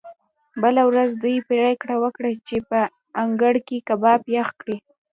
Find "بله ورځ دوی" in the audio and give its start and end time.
0.61-1.37